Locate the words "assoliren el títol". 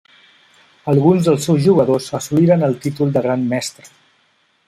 2.21-3.15